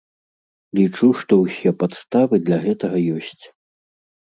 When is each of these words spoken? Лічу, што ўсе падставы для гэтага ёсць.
Лічу, 0.79 1.09
што 1.19 1.33
ўсе 1.43 1.69
падставы 1.85 2.35
для 2.49 2.59
гэтага 2.67 3.05
ёсць. 3.21 3.41